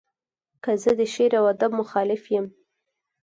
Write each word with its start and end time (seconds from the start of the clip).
که 0.63 0.71
زه 0.81 0.91
د 0.99 1.01
شعر 1.13 1.33
و 1.41 1.49
ادب 1.53 1.71
مخالف 1.81 2.23
یم. 2.35 2.45